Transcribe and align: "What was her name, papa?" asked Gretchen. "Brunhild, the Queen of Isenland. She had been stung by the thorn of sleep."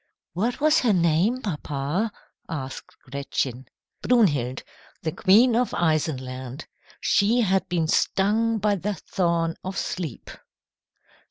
"What 0.33 0.59
was 0.59 0.79
her 0.79 0.93
name, 0.93 1.43
papa?" 1.43 2.11
asked 2.49 2.97
Gretchen. 3.03 3.67
"Brunhild, 4.01 4.63
the 5.03 5.11
Queen 5.11 5.55
of 5.55 5.75
Isenland. 5.75 6.65
She 6.99 7.41
had 7.41 7.69
been 7.69 7.87
stung 7.87 8.57
by 8.57 8.77
the 8.77 8.95
thorn 8.95 9.57
of 9.63 9.77
sleep." 9.77 10.31